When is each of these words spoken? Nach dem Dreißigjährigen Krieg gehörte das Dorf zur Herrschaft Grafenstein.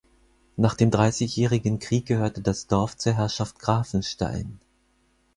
Nach 0.57 0.73
dem 0.73 0.89
Dreißigjährigen 0.89 1.77
Krieg 1.77 2.07
gehörte 2.07 2.41
das 2.41 2.65
Dorf 2.65 2.97
zur 2.97 3.13
Herrschaft 3.13 3.59
Grafenstein. 3.59 4.59